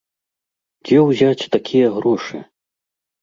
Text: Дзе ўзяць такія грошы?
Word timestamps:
Дзе 0.87 0.97
ўзяць 1.09 1.49
такія 1.55 1.87
грошы? 1.97 2.37